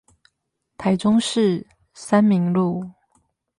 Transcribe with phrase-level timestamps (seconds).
[0.79, 2.89] 台中市三民路